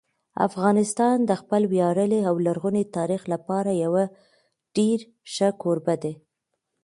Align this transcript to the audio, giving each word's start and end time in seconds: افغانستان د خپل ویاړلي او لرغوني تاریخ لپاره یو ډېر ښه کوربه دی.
افغانستان 0.47 1.17
د 1.29 1.31
خپل 1.41 1.61
ویاړلي 1.73 2.21
او 2.29 2.35
لرغوني 2.45 2.83
تاریخ 2.97 3.21
لپاره 3.33 3.71
یو 3.83 3.93
ډېر 4.75 4.99
ښه 5.33 5.49
کوربه 5.61 5.95
دی. 6.03 6.13